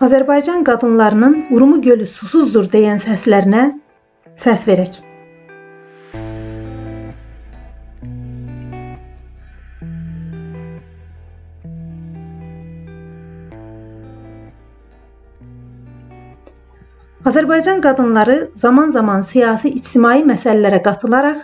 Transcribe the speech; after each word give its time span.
Azərbaycan 0.00 0.64
qadınlarının 0.64 1.46
Urmu 1.56 1.78
gölü 1.80 2.06
susuzdur 2.06 2.66
deyən 2.72 2.98
səslərinə 3.00 3.60
səs 4.36 4.66
verək. 4.68 4.98
Azərbaycan 17.26 17.80
qadınları 17.80 18.50
zaman-zaman 18.54 19.24
siyasi, 19.24 19.72
ictimai 19.80 20.20
məsələlərə 20.28 20.82
qatılaraq 20.84 21.40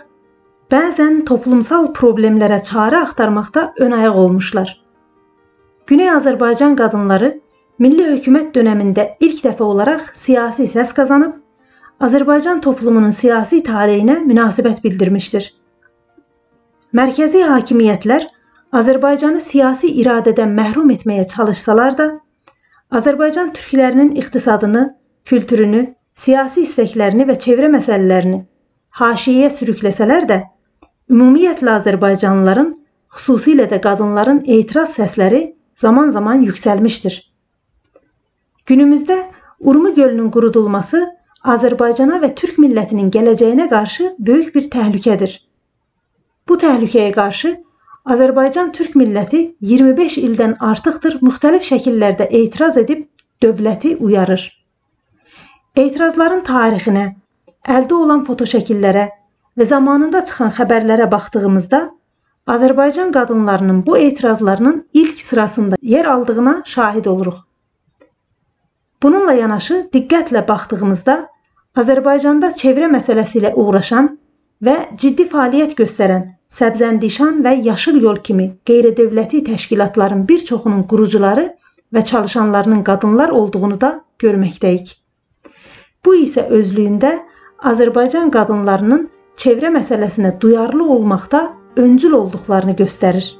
bəzən 0.69 1.23
toplumsal 1.25 1.89
problemlərə 1.97 2.61
çarə 2.69 3.01
axtarmaqda 3.07 3.71
ön 3.79 3.97
ayaq 3.97 4.15
olmuşlar. 4.27 4.77
Güney 5.87 6.13
Azərbaycan 6.19 6.77
qadınları 6.77 7.39
milli 7.83 8.05
hökumət 8.09 8.53
dövründə 8.55 9.05
ilk 9.27 9.41
dəfə 9.45 9.65
olaraq 9.65 10.11
siyasi 10.19 10.67
səs 10.71 10.93
qazanıb, 10.99 11.33
Azərbaycan 12.03 12.61
toplumunun 12.65 13.13
siyasi 13.15 13.61
taleyinə 13.67 14.19
münasibət 14.27 14.81
bildirmişdir. 14.83 15.49
Mərkəzi 16.99 17.43
hakimiyyətlər 17.49 18.27
Azərbaycanı 18.79 19.41
siyasi 19.45 19.91
iradədən 20.03 20.53
məhrum 20.59 20.89
etməyə 20.93 21.25
çalışsalar 21.33 21.97
da, 21.97 22.07
Azərbaycan 22.99 23.51
türklərinin 23.57 24.15
iqtisadını 24.21 24.83
kültürünü, 25.29 25.83
siyasi 26.13 26.63
istəklərini 26.67 27.27
və 27.29 27.37
çevrə 27.45 27.69
məsələlərini 27.73 28.43
haşiyəyə 28.99 29.49
sürükləsələr 29.57 30.27
də, 30.29 30.39
ümumiyyətlə 31.09 31.77
Azərbaycanlıların, 31.79 32.73
xüsusilə 33.17 33.65
də 33.69 33.79
qadınların 33.81 34.43
etiraz 34.57 34.93
səsləri 34.97 35.43
zaman-zaman 35.85 36.43
yüksəlmişdir. 36.49 37.32
Günümüzdə 38.65 39.15
Urmu 39.59 39.93
gölünün 39.95 40.29
qurudulması 40.31 40.99
Azərbaycana 41.53 42.19
və 42.23 42.29
türk 42.41 42.59
millətinin 42.63 43.09
gələcəyinə 43.15 43.65
qarşı 43.73 44.05
böyük 44.29 44.55
bir 44.55 44.69
təhlükədir. 44.75 45.33
Bu 46.49 46.57
təhlükəyə 46.61 47.09
qarşı 47.17 47.51
Azərbaycan 48.15 48.71
türk 48.77 48.95
milləti 49.01 49.43
25 49.73 50.17
ildən 50.23 50.55
artıqdır 50.69 51.19
müxtəlif 51.27 51.67
şəkillərdə 51.73 52.29
etiraz 52.39 52.79
edib 52.85 53.03
dövləti 53.43 53.95
uyarır. 53.97 54.47
Etirazların 55.75 56.47
tarixinə, 56.47 57.05
əldə 57.67 57.99
olan 57.99 58.23
fotoşəkillərə 58.27 59.07
və 59.59 59.71
zamanında 59.75 60.23
çıxan 60.29 60.55
xəbərlərə 60.57 61.11
baxdığımızda 61.11 61.87
Azərbaycan 62.55 63.11
qadınlarının 63.11 63.85
bu 63.85 63.97
etirazlarının 63.97 64.85
ilk 64.93 65.19
sırasında 65.31 65.75
yer 65.81 66.05
aldığına 66.05 66.61
şahid 66.65 67.05
oluruq. 67.05 67.43
Bununla 69.03 69.33
yanaşı 69.33 69.77
diqqətlə 69.93 70.45
baxdığımızda 70.47 71.15
Azərbaycanda 71.81 72.51
çevrə 72.59 72.87
məsələsi 72.93 73.41
ilə 73.41 73.51
uğraşan 73.63 74.07
və 74.67 74.75
ciddi 75.03 75.25
fəaliyyət 75.33 75.75
göstərən 75.79 76.23
Səbzəndişan 76.59 77.41
və 77.45 77.53
Yaşıl 77.65 77.99
Yol 78.05 78.21
kimi 78.27 78.45
qeyri-dövləti 78.69 79.43
təşkilatların 79.49 80.23
bir 80.29 80.45
çoxunun 80.49 80.83
qurucuları 80.93 81.45
və 81.93 82.05
çalışanlarının 82.11 82.83
qadınlar 82.89 83.35
olduğunu 83.41 83.81
da 83.81 83.91
görməkdəyik. 84.23 84.93
Bu 86.05 86.15
isə 86.23 86.47
özlüyündə 86.59 87.13
Azərbaycan 87.73 88.31
qadınlarının 88.37 89.07
çevrə 89.43 89.73
məsələsinə 89.79 90.35
duyarlı 90.41 90.89
olmaqda 90.95 91.47
öncül 91.75 92.19
olduqlarını 92.23 92.75
göstərir. 92.83 93.33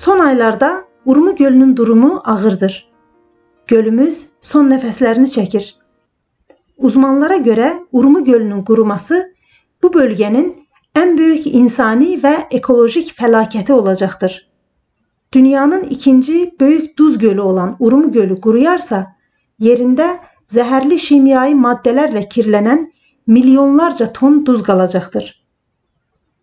Son 0.00 0.18
aylarda 0.18 0.84
Urmu 1.04 1.36
gölünün 1.36 1.76
durumu 1.76 2.22
ağırdır. 2.24 2.88
Gölümüz 3.66 4.22
son 4.40 4.70
nəfəslərini 4.72 5.28
çəkir. 5.32 5.66
Uzmanlara 6.78 7.36
görə 7.48 7.68
Urmu 7.92 8.24
gölünün 8.24 8.62
quruması 8.64 9.18
bu 9.82 9.90
bölgənin 9.98 10.48
ən 11.02 11.12
böyük 11.18 11.50
insani 11.60 12.16
və 12.24 12.32
ekolojik 12.60 13.12
fəlakəti 13.20 13.72
olacaqdır. 13.72 14.38
Dünyanın 15.34 15.84
ikinci 15.98 16.54
böyük 16.60 16.98
duz 16.98 17.18
gölü 17.18 17.40
olan 17.40 17.76
Urmu 17.80 18.12
gölü 18.12 18.40
quruyarsa, 18.40 19.04
yerində 19.60 20.10
zəhərli 20.56 20.96
kimyai 20.96 21.54
maddələrlə 21.68 22.24
kirlənən 22.36 22.86
milyonlarca 23.26 24.12
ton 24.12 24.44
duz 24.46 24.62
qalacaqdır. 24.62 25.30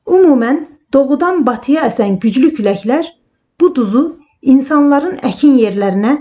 Ümumən 0.07 0.66
doğudan 0.94 1.45
batıya 1.45 1.89
əsən 1.89 2.19
güclü 2.19 2.53
küləklər 2.62 3.18
bu 3.62 3.75
duzu 3.75 4.03
insanların 4.41 5.18
əkin 5.29 5.57
yerlərinə, 5.62 6.13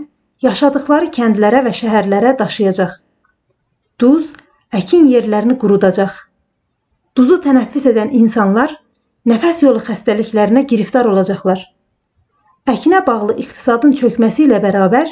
yaşadıkları 0.43 1.11
kəndlərə 1.17 1.63
və 1.67 1.73
şəhərlərə 1.81 2.33
daşıyacaq. 2.41 2.97
Duz 4.01 4.33
əkin 4.81 5.07
yerlərini 5.13 5.57
qurudacaq. 5.63 6.17
Duzu 7.17 7.39
tənəffüs 7.45 7.87
edən 7.93 8.13
insanlar 8.21 8.75
nəfəs 9.33 9.63
yolu 9.65 9.81
xəstəliklərinə 9.87 10.65
giriftar 10.73 11.09
olacaqlar. 11.13 11.63
Əkinə 12.73 13.01
bağlı 13.07 13.39
iqtisadın 13.45 13.95
çökməsi 14.01 14.47
ilə 14.49 14.61
bərabər 14.65 15.09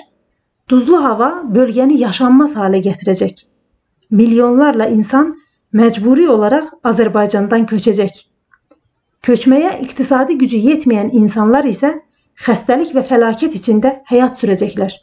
duzlu 0.71 1.01
hava 1.05 1.31
bölgəni 1.57 2.01
yaşanmaz 2.01 2.57
halə 2.61 2.81
gətirəcək. 2.89 3.45
Milyonlarla 4.11 4.89
insan 4.97 5.35
məcburi 5.81 6.27
olaraq 6.31 6.73
Azərbaycandan 6.91 7.69
köçəcək. 7.71 8.25
Köçməyə 9.25 9.79
iqtisadi 9.87 10.37
gücü 10.41 10.61
yetməyən 10.69 11.15
insanlar 11.21 11.65
isə 11.71 11.95
xəstəlik 12.47 12.95
və 12.97 13.05
fəlakət 13.09 13.57
içində 13.61 13.99
həyat 14.11 14.41
sürəcəklər. 14.41 14.95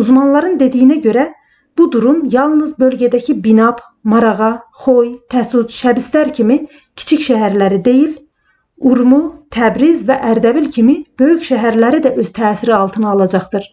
Uzmanların 0.00 0.58
dediyinə 0.60 1.00
görə 1.04 1.30
Bu 1.78 1.92
durum 1.92 2.24
yalnız 2.32 2.78
bölgədəki 2.78 3.34
Binab, 3.44 3.78
Marağa, 4.04 4.50
Xoy, 4.84 5.06
Təsud, 5.32 5.70
Şəbistər 5.72 6.32
kimi 6.38 6.58
kiçik 6.96 7.22
şəhərləri 7.26 7.78
deyil, 7.86 8.10
Urmu, 8.90 9.20
Təbriz 9.56 10.02
və 10.08 10.16
Ərdəbil 10.32 10.70
kimi 10.74 10.96
böyük 11.20 11.46
şəhərləri 11.48 12.02
də 12.06 12.12
öz 12.22 12.32
təsiri 12.38 12.74
altına 12.76 13.14
alacaqdır. 13.14 13.64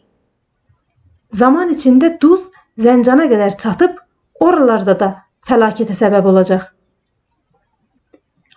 Zaman 1.41 1.73
içində 1.75 2.13
duz 2.21 2.47
Zəncana 2.87 3.25
qədər 3.31 3.57
çatıb, 3.61 3.95
oralarda 4.39 4.95
da 5.03 5.09
fəlakətə 5.49 5.95
səbəb 5.99 6.27
olacaq. 6.31 6.67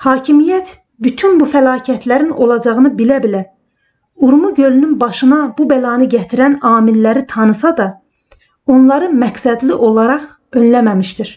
Hakimiyyət 0.07 0.75
bütün 1.07 1.39
bu 1.41 1.47
fəlakətlərin 1.55 2.31
olacağını 2.47 2.93
bilə-bilə 3.01 3.47
Urmu 4.21 4.55
gölünün 4.55 5.01
başına 5.01 5.55
bu 5.59 5.65
bəlanı 5.69 6.07
gətirən 6.15 6.59
amilləri 6.71 7.27
tanısa 7.27 7.77
da, 7.77 7.87
onları 8.67 9.07
məqsədli 9.23 9.73
olaraq 9.73 10.27
önləməmişdir. 10.53 11.31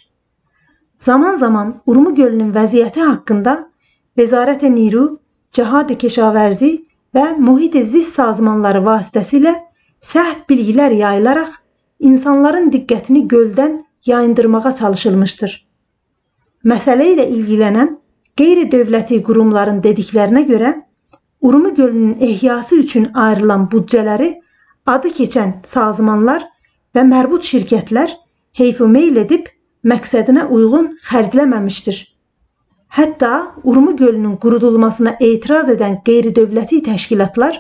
Zaman-zaman 1.00 1.82
Urmu 1.86 2.16
gölünün 2.16 2.52
vəziyyəti 2.58 3.02
haqqında 3.02 3.54
Vəzarət-i 4.20 4.76
Niru, 4.76 5.06
Cəhad-ı 5.56 5.96
Keşavərzi 6.04 6.72
və 7.16 7.26
Mühit-i 7.38 7.84
Ziss 7.84 8.14
sazmanları 8.20 8.84
vasitəsilə 8.86 9.56
səhv 10.12 10.44
bilgilər 10.50 10.92
yayılaraq 11.00 11.56
insanların 12.00 12.72
diqqətini 12.72 13.28
göldən 13.34 13.80
yayındırmağa 14.06 14.74
çalışılmışdır. 14.80 15.52
Məsələ 16.68 17.14
ilə 17.16 17.26
ilgilənən 17.38 17.96
qeyri-dövləti 18.40 19.22
qurumların 19.24 19.80
dediklərinə 19.84 20.44
görə 20.50 20.74
Urmu 21.44 21.76
gölünün 21.76 22.18
ehyası 22.20 22.76
üçün 22.76 23.08
ayrılan 23.14 23.66
büdcələri 23.72 24.30
adı 24.86 25.10
keçən 25.18 25.50
sazmanlar 25.68 26.46
və 26.96 27.04
mərbut 27.10 27.44
şirkətlər 27.48 28.14
heyfu 28.60 28.88
meyl 28.88 29.20
edib 29.26 29.50
məqsədinə 29.92 30.46
uyğun 30.58 30.88
xərcləməmişdir. 31.10 32.00
Hətta 33.00 33.32
Urmu 33.64 33.96
gölünün 33.98 34.38
qurudulmasına 34.46 35.16
etiraz 35.20 35.70
edən 35.76 36.00
qeyri-dövləti 36.08 36.80
təşkilatlar 36.88 37.60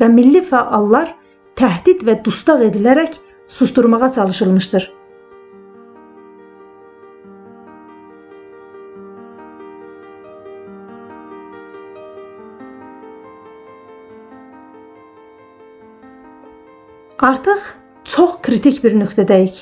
və 0.00 0.10
milli 0.18 0.44
fəallar 0.52 1.10
təhdid 1.58 2.06
və 2.06 2.20
dustaq 2.24 2.62
edilərək 2.68 3.18
susturmağa 3.58 4.12
çalışılmışdır. 4.12 4.90
Artıq 17.24 17.60
Çox 18.04 18.32
kritik 18.42 18.82
bir 18.84 18.94
nöqtədəyik. 19.00 19.60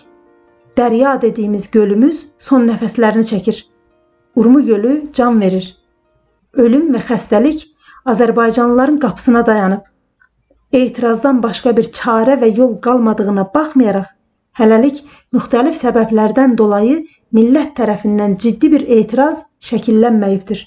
Dərya 0.78 1.10
dediyimiz 1.22 1.68
gölümüz 1.70 2.16
son 2.46 2.64
nəfəslərini 2.66 3.22
çəkir. 3.28 3.60
Urmu 4.34 4.62
gölü 4.66 4.94
can 5.18 5.38
verir. 5.40 5.68
Ölüm 6.64 6.88
və 6.94 7.02
xəstəlik 7.10 7.62
Azərbaycanlıların 8.14 8.98
qapısına 9.04 9.44
dayanıb. 9.46 9.84
Etirazdan 10.72 11.38
başqa 11.46 11.76
bir 11.76 11.92
çarə 12.00 12.36
və 12.42 12.50
yol 12.56 12.74
qalmadığına 12.88 13.46
baxmayaraq 13.54 14.10
hələlik 14.58 15.00
müxtəlif 15.38 15.78
səbəblərdən 15.84 16.58
dolayı 16.64 16.98
millət 17.40 17.74
tərəfindən 17.78 18.38
ciddi 18.46 18.74
bir 18.74 18.90
etiraz 18.98 19.46
şəkillənməyibdir. 19.70 20.66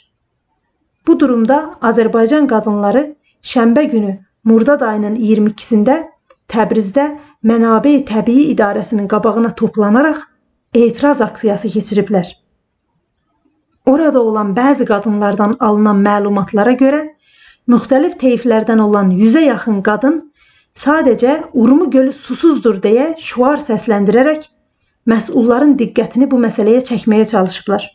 Bu 1.07 1.19
durumda 1.19 1.61
Azərbaycan 1.93 2.47
qadınları 2.47 3.07
şənbə 3.55 3.89
günü 3.91 4.17
Murdad 4.45 4.91
ayının 4.93 5.15
22-sində 5.15 6.03
Təbrizdə 6.55 7.05
Mənabə 7.49 7.91
Təbii 8.07 8.49
İdarəsinin 8.53 9.07
qabağına 9.11 9.49
toplanaraq 9.59 10.21
etiraz 10.81 11.21
aksiyası 11.21 11.71
keçiriblər. 11.73 12.29
Orada 13.85 14.21
olan 14.29 14.53
bəzi 14.59 14.85
qadınlardan 14.91 15.55
alınan 15.67 15.99
məlumatlara 16.05 16.73
görə 16.79 17.01
müxtəlif 17.73 18.15
teyflərdən 18.21 18.81
olan 18.85 19.11
100-ə 19.17 19.43
yaxın 19.45 19.81
qadın 19.89 20.15
sadəcə 20.83 21.35
Urmu 21.63 21.89
gölü 21.95 22.13
susuzdur 22.19 22.79
deyə 22.85 23.07
şüar 23.29 23.61
səsləndirərək 23.65 24.47
məsulların 25.13 25.75
diqqətini 25.81 26.29
bu 26.31 26.39
məsələyə 26.45 26.85
çəkməyə 26.91 27.25
çalışıblar. 27.33 27.89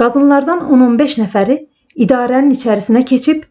Qadınlardan 0.00 0.62
10-15 0.76 1.18
nəfəri 1.24 1.58
idarənin 2.06 2.54
içərisinə 2.56 3.04
keçib 3.12 3.42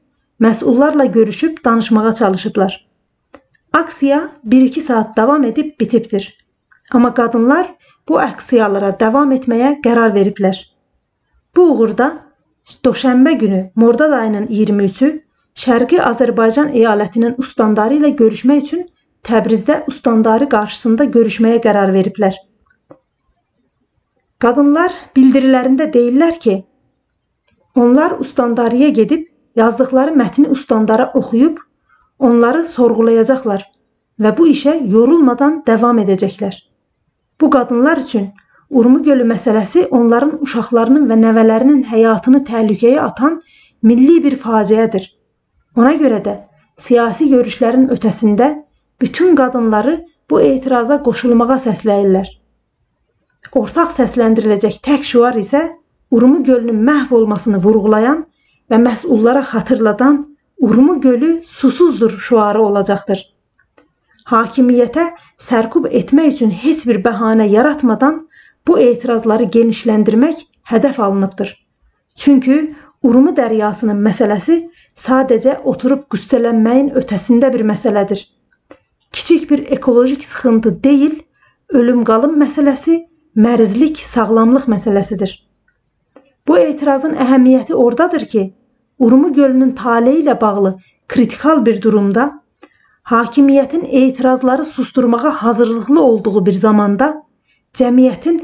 məsullarla 0.48 1.06
görüşüb 1.18 1.62
danışmağa 1.66 2.14
çalışıblar. 2.22 2.80
Aksiya 3.74 4.32
1-2 4.48 4.82
saat 4.82 5.18
davam 5.18 5.44
edib 5.44 5.80
bitibdir. 5.80 6.38
Amma 6.92 7.14
qadınlar 7.14 7.76
bu 8.10 8.20
aksiyalara 8.20 9.00
davam 9.00 9.32
etməyə 9.32 9.78
qərar 9.86 10.16
veriblər. 10.16 10.58
Bu 11.56 11.68
uğurda 11.74 12.08
Doşənbə 12.86 13.32
günü 13.44 13.62
Mordad 13.76 14.12
ayının 14.18 14.48
23-ü 14.48 15.12
Şərqi 15.64 16.00
Azərbaycan 16.10 16.70
əyalətinin 16.82 17.40
ustandarı 17.44 17.98
ilə 18.02 18.12
görüşmək 18.22 18.62
üçün 18.66 18.84
Təbrizdə 19.28 19.82
ustandarı 19.88 20.50
qarşısında 20.52 21.08
görüşməyə 21.16 21.64
qərar 21.66 21.92
veriblər. 21.96 22.36
Qadınlar 24.42 24.94
bildirilərində 25.16 25.88
deyirlər 25.96 26.40
ki, 26.46 26.56
onlar 27.76 28.16
ustandarıya 28.24 28.90
gedib 29.02 29.28
yazdıqları 29.56 30.16
mətni 30.22 30.48
ustandara 30.56 31.12
oxuyub 31.20 31.60
onları 32.28 32.66
sorğulayacaqlar 32.74 33.66
və 34.24 34.32
bu 34.38 34.48
işə 34.54 34.76
yorulmadan 34.96 35.62
davam 35.68 36.00
edəcəklər. 36.04 36.56
Bu 37.42 37.50
qadınlar 37.50 38.06
üçün 38.06 38.32
Urmu 38.72 39.02
gölü 39.04 39.26
məsələsi 39.28 39.82
onların 39.98 40.38
uşaqlarının 40.46 41.10
və 41.10 41.18
nəvələrinin 41.22 41.82
həyatını 41.90 42.40
təhlükəyə 42.50 43.02
atan 43.04 43.42
milli 43.84 44.22
bir 44.24 44.38
faciədir. 44.44 45.10
Ona 45.76 45.92
görə 46.00 46.22
də 46.28 46.36
siyasi 46.86 47.28
görüşlərin 47.34 47.90
ötəsində 47.96 48.48
bütün 49.02 49.36
qadınları 49.36 49.98
bu 50.30 50.40
etiraza 50.42 51.02
qoşulmağa 51.04 51.58
səsləyirlər. 51.66 52.30
Ortaq 53.62 53.92
səsləndiriləcək 53.98 54.80
tək 54.88 55.04
şüar 55.14 55.36
isə 55.44 55.68
Urmu 56.12 56.44
gölünün 56.44 56.80
məhv 56.88 57.14
olmasını 57.16 57.60
vurğulayan 57.64 58.24
və 58.72 58.80
məsullara 58.86 59.44
xatırladan 59.52 60.18
Urmu 60.62 61.02
gölü 61.02 61.44
susuzdur 61.46 62.18
şüarı 62.20 62.62
olacaqdır. 62.62 63.22
Hakimiyyətə 64.32 65.06
sərkub 65.42 65.88
etmək 66.00 66.36
üçün 66.36 66.52
heç 66.64 66.84
bir 66.90 67.00
bəhanə 67.08 67.48
yaratmadan 67.50 68.20
bu 68.68 68.78
etirazları 68.80 69.48
genişləndirmək 69.56 70.46
hədəf 70.74 71.02
alınıbdır. 71.08 71.56
Çünki 72.16 72.60
Urmu 73.10 73.34
dəryasının 73.38 74.04
məsələsi 74.06 74.60
sadəcə 75.04 75.58
oturub 75.74 76.06
qüssələnməyin 76.14 76.94
ötəsində 77.02 77.50
bir 77.54 77.66
məsələdir. 77.74 78.22
Kiçik 79.12 79.50
bir 79.50 79.64
ekolojik 79.78 80.26
sıxıntı 80.26 80.76
deyil, 80.84 81.16
ölüm-qalım 81.70 82.38
məsələsi, 82.44 83.00
mərzlik, 83.36 83.98
sağlamlıq 84.14 84.70
məsələsidir. 84.76 85.34
Bu 86.48 86.58
etirazın 86.58 87.18
əhəmiyyəti 87.26 87.74
ordadır 87.74 88.26
ki, 88.34 88.44
Urmu 89.02 89.34
gölünün 89.34 89.72
taleyi 89.78 90.22
ilə 90.24 90.36
bağlı 90.42 90.72
kritikal 91.08 91.66
bir 91.66 91.82
durumda 91.82 92.26
hakimiyyətin 93.12 93.86
etirazları 94.02 94.66
susturmağa 94.66 95.32
hazırlıqlı 95.44 96.02
olduğu 96.02 96.46
bir 96.46 96.58
zamanda 96.60 97.08
cəmiyyətin 97.80 98.38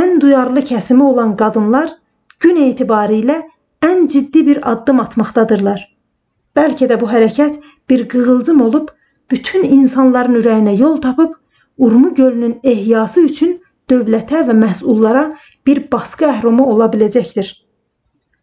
ən 0.00 0.20
duyarlı 0.20 0.64
kəsimi 0.70 1.02
olan 1.02 1.36
qadınlar 1.42 1.92
gün 2.40 2.62
etibarilə 2.64 3.36
ən 3.90 4.08
ciddi 4.14 4.46
bir 4.46 4.62
addım 4.72 5.00
atmaqdadırlar. 5.04 5.84
Bəlkə 6.56 6.88
də 6.90 7.00
bu 7.00 7.12
hərəkət 7.12 7.60
bir 7.90 8.08
qığılcım 8.08 8.64
olub 8.70 8.88
bütün 9.30 9.64
insanların 9.78 10.40
ürəyinə 10.42 10.78
yol 10.80 10.96
tapıb 11.04 11.36
Urmu 11.78 12.14
gölünün 12.14 12.60
ehyası 12.64 13.20
üçün 13.20 13.58
dövlətə 13.90 14.40
və 14.48 14.56
məsullara 14.64 15.32
bir 15.66 15.84
baskı 15.92 16.26
əhrumu 16.32 16.64
ola 16.72 16.88
biləcəkdir. 16.94 17.52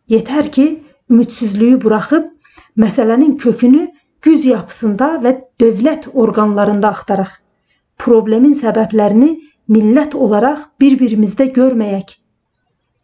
Yetər 0.10 0.52
ki, 0.58 0.66
ümidsizliyi 1.12 1.82
buraxıb 1.82 2.30
məsələnin 2.84 3.36
kökünü 3.44 3.88
güc 4.26 4.48
yapısında 4.50 5.10
və 5.26 5.34
dövlət 5.62 6.08
orqanlarında 6.14 6.92
axtaraq. 6.96 7.32
Problemin 7.98 8.56
səbəblərini 8.62 9.32
millət 9.76 10.16
olaraq 10.28 10.64
bir-birimizdə 10.82 11.50
görməyək. 11.58 12.16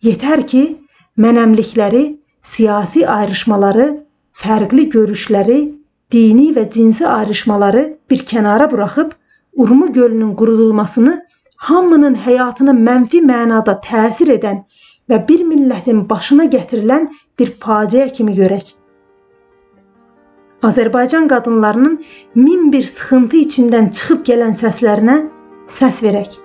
Yetər 0.07 0.45
ki, 0.51 0.63
mənəmlikləri, 1.25 2.03
siyasi 2.53 3.05
ayrışmaları, 3.07 3.87
fərqli 4.43 4.87
görüşləri, 4.95 5.59
dini 6.11 6.49
və 6.55 6.67
cinsi 6.73 7.07
ayrışmaları 7.07 7.83
bir 8.09 8.25
kənara 8.31 8.71
buraxıb 8.71 9.11
Urmu 9.61 9.91
gölünün 9.93 10.35
qurudulmasını 10.39 11.13
hamının 11.67 12.15
həyatına 12.25 12.73
mənfi 12.87 13.19
mənada 13.31 13.73
təsir 13.85 14.31
edən 14.37 14.61
və 15.09 15.21
bir 15.27 15.43
millətin 15.47 16.05
başına 16.09 16.45
gətirilən 16.55 17.09
bir 17.39 17.51
faciə 17.63 18.07
kimi 18.13 18.35
görək. 18.37 18.75
Azərbaycan 20.69 21.27
qadınlarının 21.27 21.97
min 22.35 22.71
bir 22.73 22.83
sıxıntı 22.85 23.37
içindən 23.45 23.89
çıxıb 23.97 24.25
gələn 24.27 24.53
səslərinə 24.59 25.17
səs 25.79 26.03
verək. 26.05 26.37